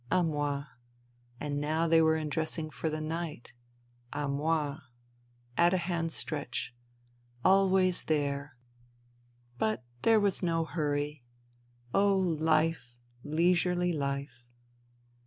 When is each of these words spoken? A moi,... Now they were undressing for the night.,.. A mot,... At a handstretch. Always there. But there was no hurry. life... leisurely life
A 0.11 0.23
moi,... 0.23 0.63
Now 1.39 1.87
they 1.87 2.01
were 2.01 2.15
undressing 2.15 2.71
for 2.71 2.89
the 2.89 2.99
night.,.. 3.01 3.53
A 4.11 4.27
mot,... 4.27 4.81
At 5.55 5.75
a 5.75 5.77
handstretch. 5.77 6.71
Always 7.45 8.05
there. 8.05 8.57
But 9.59 9.83
there 10.01 10.19
was 10.19 10.41
no 10.41 10.65
hurry. 10.65 11.21
life... 11.93 12.97
leisurely 13.23 13.93
life 13.93 14.47